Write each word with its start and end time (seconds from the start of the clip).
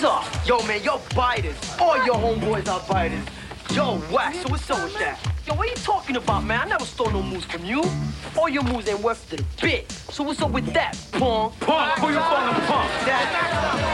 hands 0.00 0.04
up. 0.04 0.46
Yo, 0.46 0.62
man, 0.66 0.82
yo 0.82 1.00
biters. 1.14 1.56
All 1.78 2.04
your 2.04 2.16
homeboys 2.16 2.68
are 2.68 2.80
biters. 2.88 3.24
Yo, 3.72 3.98
whack, 4.12 4.34
so 4.34 4.48
what's 4.48 4.68
up 4.70 4.82
with 4.82 4.98
that? 4.98 5.18
Yo, 5.46 5.54
what 5.54 5.66
are 5.66 5.70
you 5.70 5.76
talking 5.76 6.16
about, 6.16 6.44
man? 6.44 6.60
I 6.60 6.68
never 6.68 6.84
stole 6.84 7.10
no 7.10 7.22
moves 7.22 7.44
from 7.44 7.64
you. 7.64 7.82
All 8.36 8.48
your 8.48 8.64
moves 8.64 8.88
ain't 8.88 9.00
worth 9.00 9.28
the 9.30 9.44
bit. 9.60 9.90
So 9.92 10.24
what's 10.24 10.42
up 10.42 10.50
with 10.50 10.72
that, 10.72 10.98
punk? 11.12 11.58
Punk, 11.60 11.98
who 11.98 12.08
you 12.08 12.18
calling 12.18 12.54
punk? 12.66 12.90
That, 13.06 13.89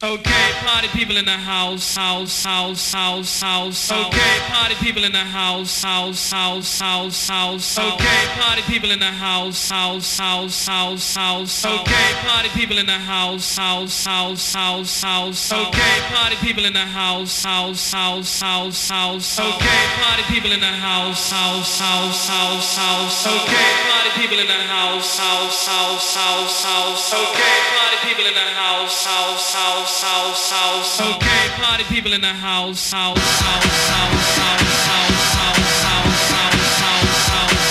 Okay, 0.00 0.52
party 0.62 0.86
people 0.94 1.16
in 1.16 1.24
the 1.24 1.32
house, 1.32 1.96
house, 1.96 2.44
house, 2.44 2.92
house, 2.92 3.40
house. 3.40 3.90
Okay, 3.90 4.38
party 4.46 4.76
people 4.76 5.02
in 5.02 5.10
the 5.10 5.18
house, 5.18 5.82
house, 5.82 6.30
house, 6.30 6.78
house, 6.78 7.26
house. 7.26 7.76
Okay, 7.76 8.22
party 8.38 8.62
people 8.70 8.92
in 8.92 9.00
the 9.00 9.10
house, 9.10 9.68
house, 9.68 10.16
house, 10.16 10.66
house, 10.66 11.16
house. 11.16 11.64
Okay, 11.64 12.14
party 12.22 12.48
people 12.50 12.78
in 12.78 12.86
the 12.86 12.92
house, 12.92 13.56
house, 13.56 14.04
house, 14.04 14.52
house, 14.52 15.02
house. 15.02 15.50
Okay, 15.50 15.98
party 16.14 16.36
people 16.46 16.64
in 16.64 16.74
the 16.74 16.86
house, 16.86 17.42
house, 17.42 17.90
house, 17.90 18.38
house, 18.38 18.88
house. 18.88 19.40
Okay, 19.40 19.82
party 19.98 20.22
people 20.30 20.52
in 20.52 20.60
the 20.60 20.74
house, 20.78 21.32
house, 21.32 21.80
house, 21.80 22.30
house, 22.30 22.78
house. 22.78 23.26
Okay, 23.26 23.70
party 23.90 24.10
people 24.14 24.38
in 24.38 24.46
the 24.46 24.62
house, 24.62 25.18
house, 25.18 25.66
house, 25.66 26.14
house, 26.14 26.62
house. 26.62 27.14
Okay, 27.18 27.58
party 27.74 27.98
people 28.06 28.26
in 28.30 28.34
the 28.38 28.46
house, 28.54 29.04
house, 29.04 29.54
house 29.54 29.87
house, 29.88 30.02
house, 30.02 30.50
house. 30.50 31.16
Okay, 31.16 31.48
party 31.56 31.84
people 31.84 32.12
in 32.12 32.20
the 32.20 32.26
house, 32.26 32.92
house, 32.92 33.18
house, 33.18 33.88
house, 33.88 34.36
house, 34.36 34.76
house, 34.76 35.16
house, 35.16 35.48
house, 35.48 35.82
house, 35.82 36.30
house, 36.30 36.80
house, 36.80 37.28
house, 37.28 37.67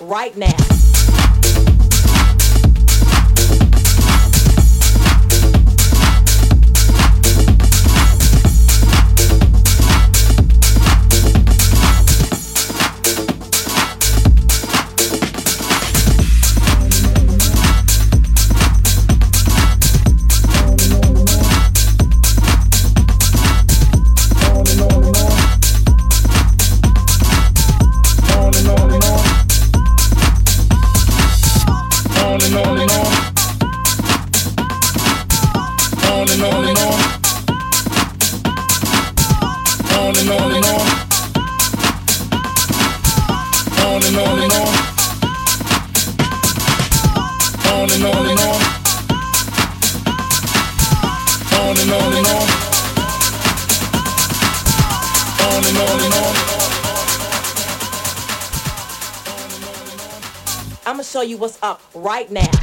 right 0.00 0.36
now. 0.36 0.75
What's 61.36 61.58
up 61.62 61.80
right 61.94 62.30
now. 62.30 62.55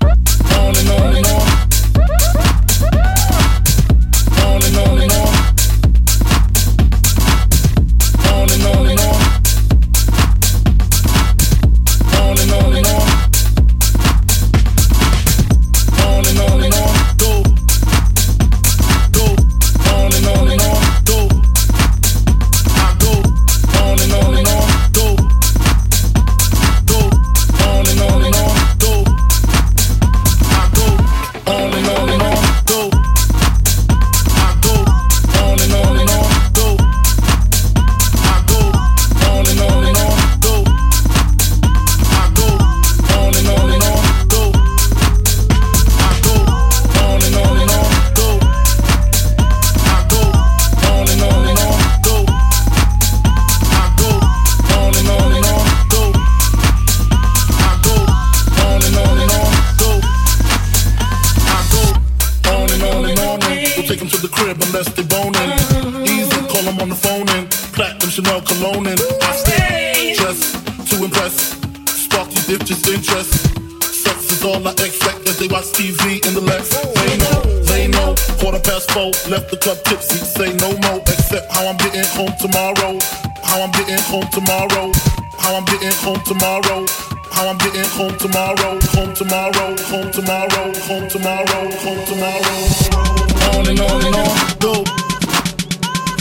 Take 63.94 64.10
them 64.10 64.10
to 64.10 64.26
the 64.26 64.34
crib 64.34 64.58
unless 64.58 64.89
they 64.98 65.06
boning. 65.06 65.54
Easy, 66.02 66.34
call 66.50 66.66
them 66.66 66.82
on 66.82 66.89
the 66.89 66.98
phone 66.98 67.30
and 67.38 67.46
platinum 67.78 68.10
Chanel 68.10 68.41
cologne 68.41 68.88
and 68.89 69.00
I 69.22 69.32
stay 69.38 70.16
just 70.18 70.66
to 70.89 71.04
impress. 71.06 71.54
Spark 71.86 72.28
these 72.34 72.48
bitches' 72.50 72.89
interest. 72.89 73.54
Sex 73.86 74.34
is 74.34 74.41
all 74.44 74.66
I 74.66 74.72
expect 74.82 75.30
as 75.30 75.38
they 75.38 75.46
watch 75.46 75.70
TV 75.78 76.26
in 76.26 76.34
the 76.34 76.41
Lex. 76.41 76.74
They 76.74 77.18
know, 77.22 77.39
they 77.70 77.86
know. 77.88 78.18
Quarter 78.41 78.66
past 78.66 78.89
four, 78.89 79.14
left 79.30 79.52
the 79.54 79.58
club 79.62 79.78
tipsy. 79.86 80.18
Say 80.26 80.58
no 80.58 80.74
more, 80.89 81.02
except 81.14 81.54
how 81.54 81.70
I'm 81.70 81.78
getting 81.78 82.08
home 82.18 82.34
tomorrow. 82.41 82.98
How 83.46 83.62
I'm 83.62 83.72
getting 83.78 84.02
home 84.10 84.26
tomorrow. 84.34 84.89
How 85.38 85.54
I'm 85.54 85.66
getting 85.70 85.94
home 86.02 86.22
tomorrow. 86.26 86.82
How 87.30 87.46
I'm 87.46 87.60
getting 87.62 87.86
home 87.94 88.18
tomorrow. 88.18 88.74
Home 88.98 89.14
tomorrow. 89.14 89.70
Home 89.94 90.10
tomorrow. 90.10 90.66
Home 90.89 91.06
tomorrow. 91.14 91.62
Home 91.86 92.02
tomorrow. 92.10 93.23
On 93.54 93.68
and 93.68 93.80
on 93.80 94.06
and 94.06 94.16
on. 94.16 94.36
Go. 94.60 94.74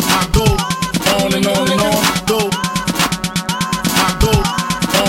I 0.05 0.28
go. 0.33 0.45
On 1.16 1.33
and 1.35 1.47
on 1.47 1.70
and 1.72 1.80
on. 1.80 2.03
Go. 2.26 2.39
I 3.95 4.18
go. 4.20 4.33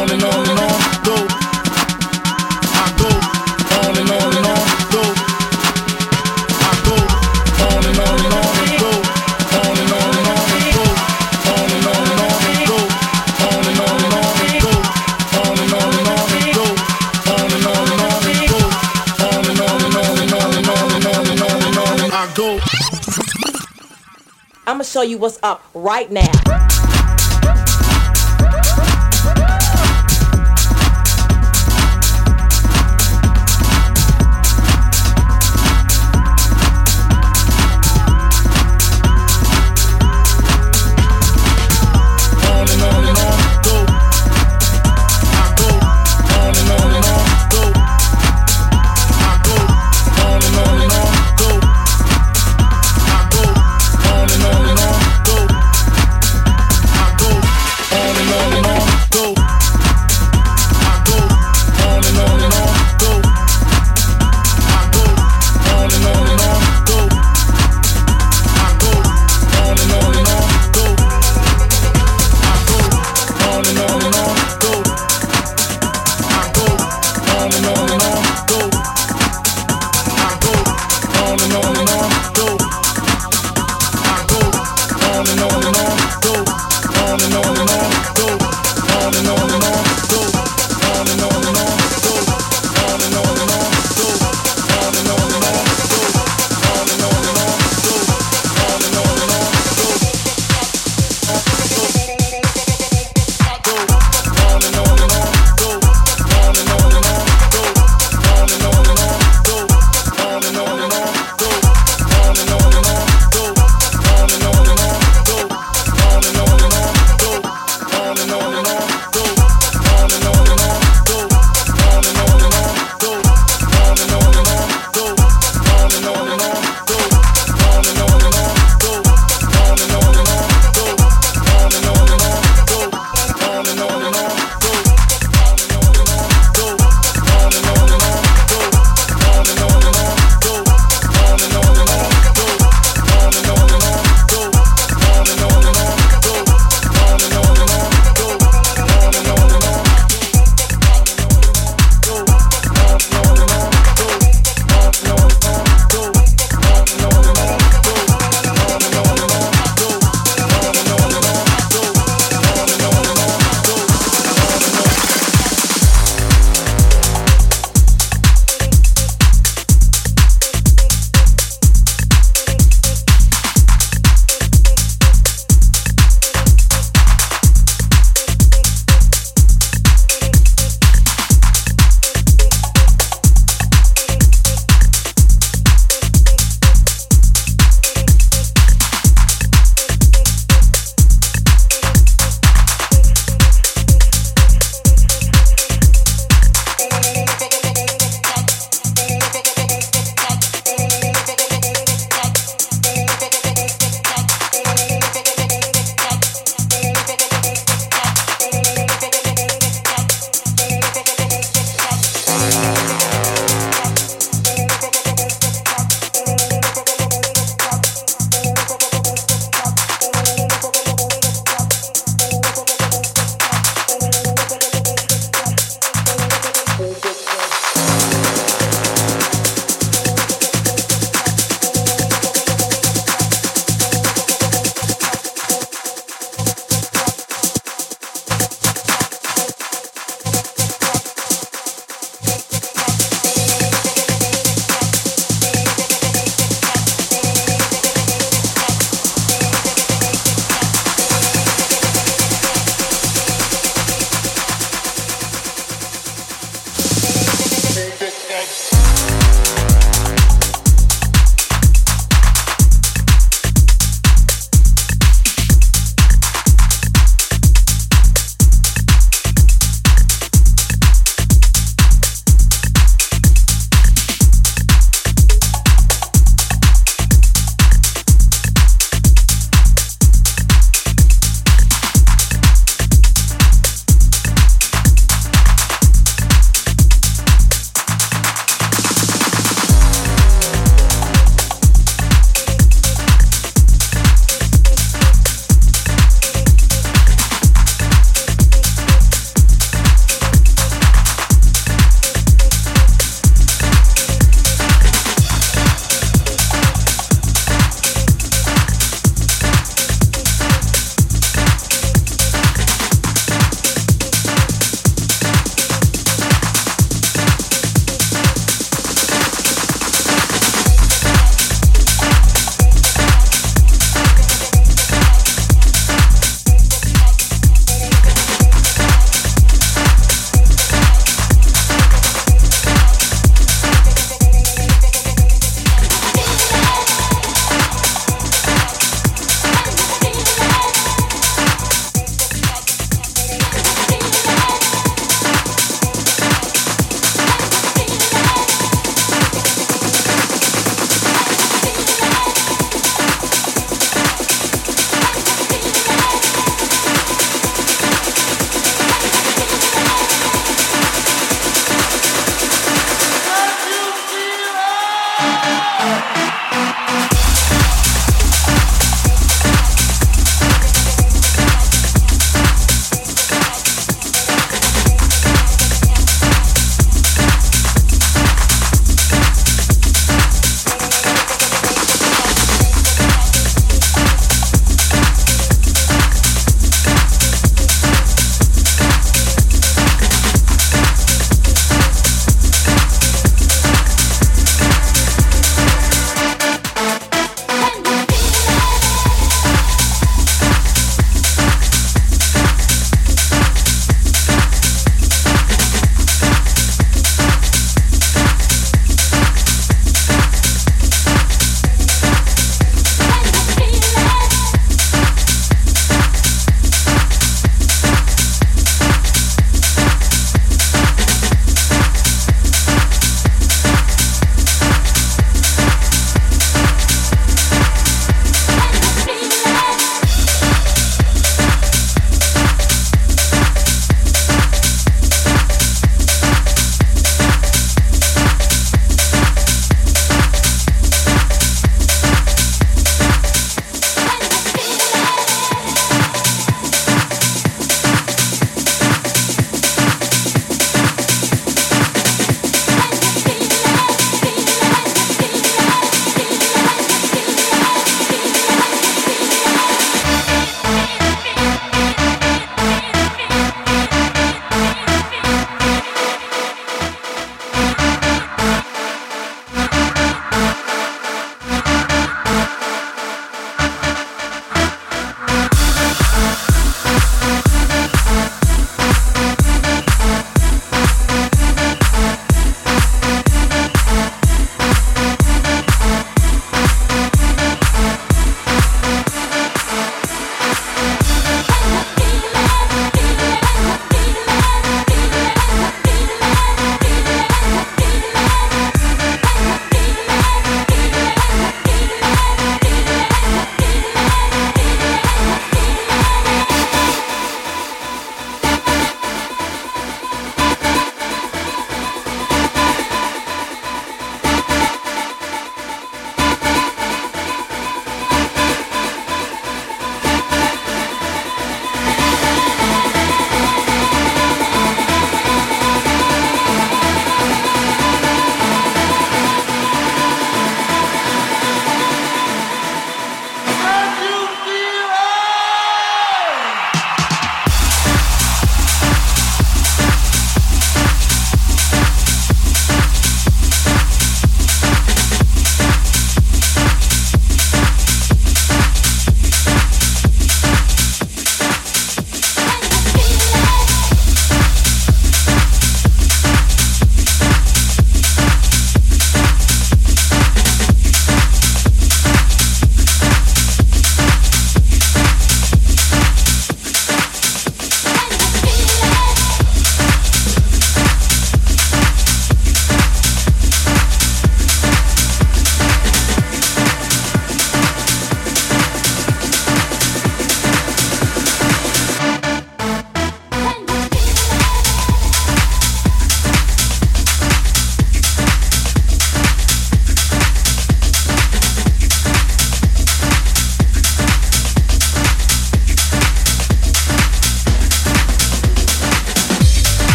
On 0.00 0.10
and 0.10 0.22
on 0.22 0.48
and 0.50 0.60
on. 0.60 0.71
I'm 24.82 24.86
gonna 24.86 24.90
show 24.90 25.02
you 25.02 25.16
what's 25.16 25.38
up 25.44 25.62
right 25.74 26.10
now. 26.10 26.71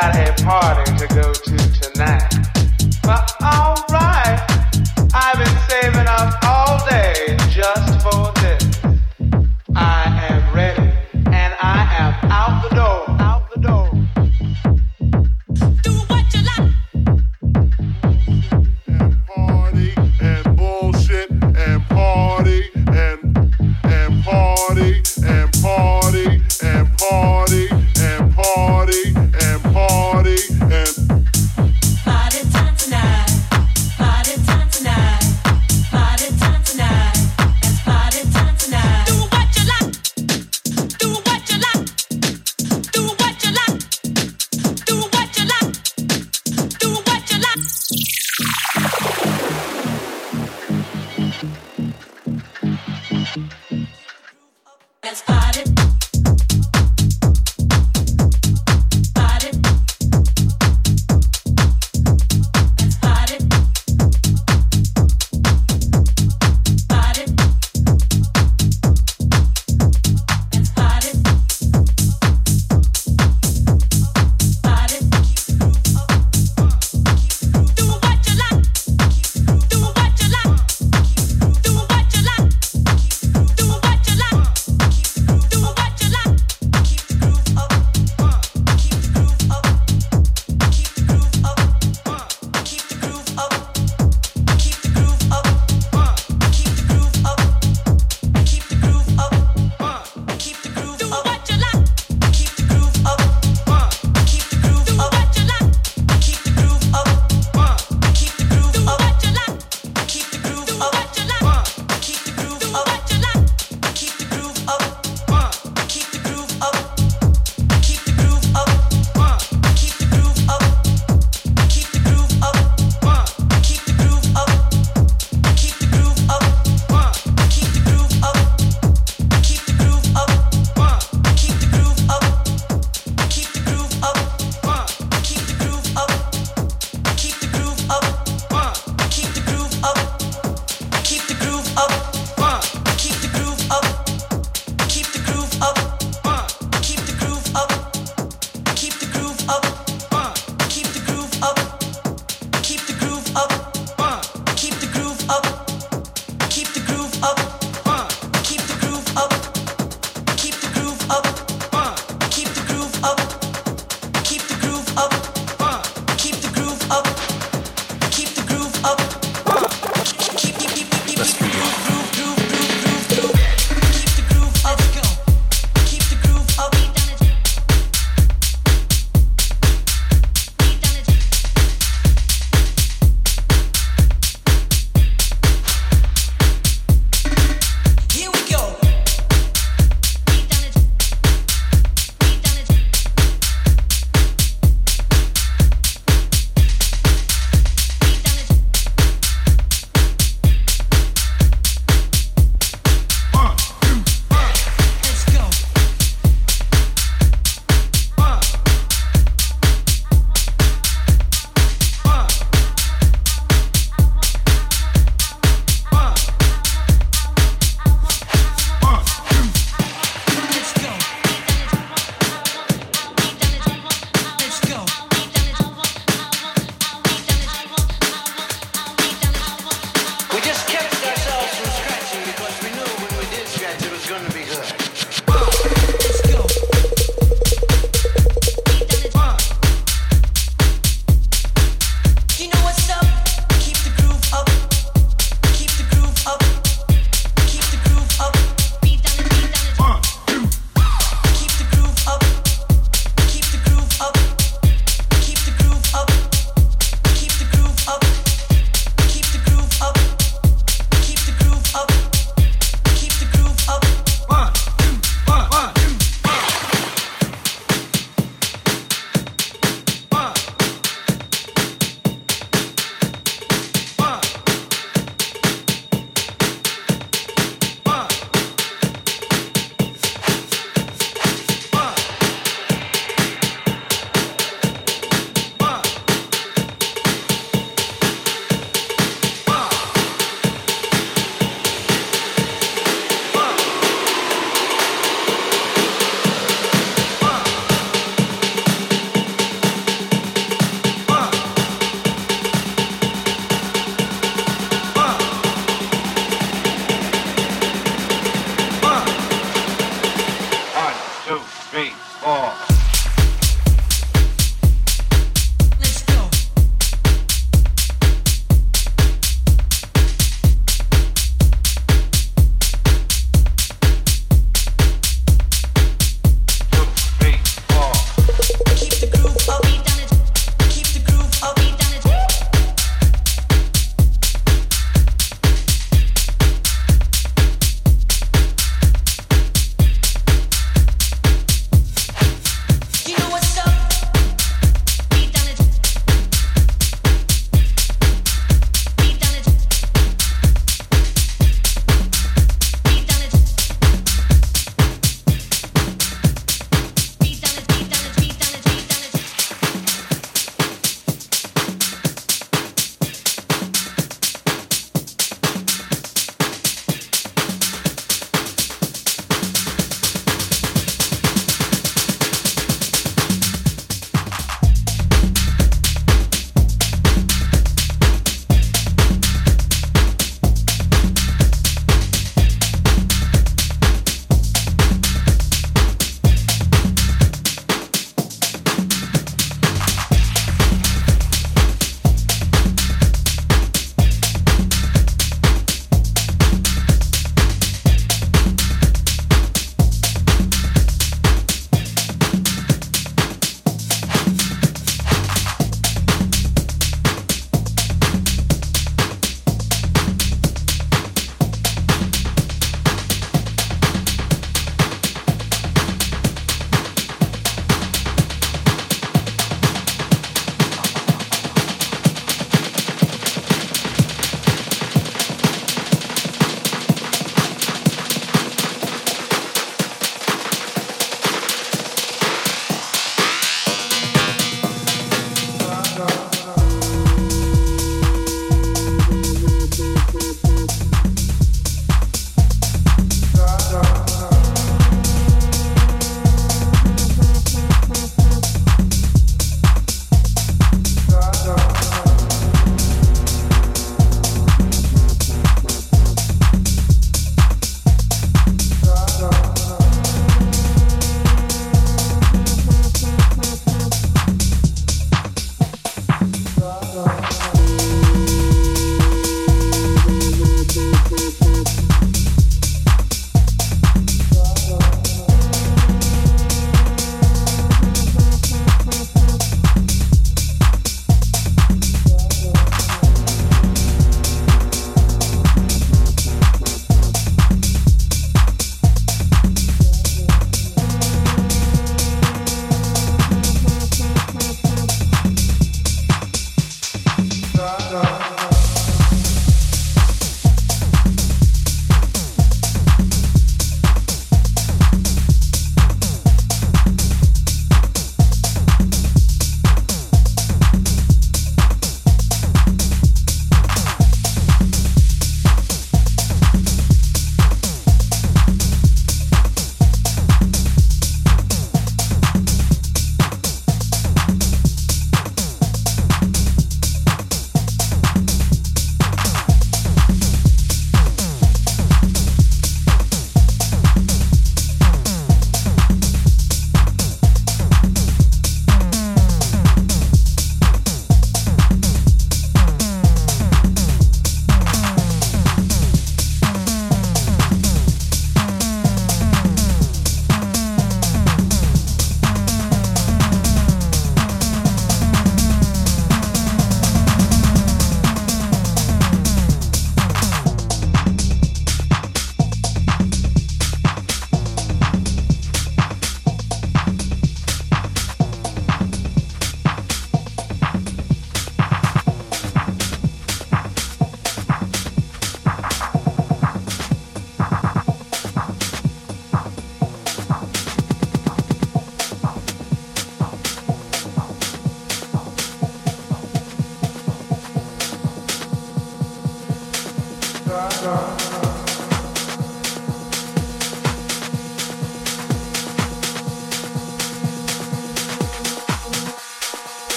Got 0.00 0.14
a 0.16 0.44
party 0.44 0.92
to 0.98 1.06
go 1.14 1.35